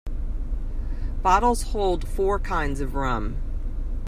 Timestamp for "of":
2.81-2.95